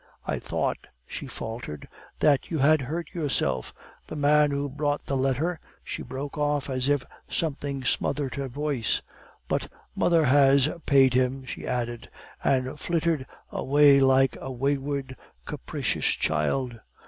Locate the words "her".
8.33-8.47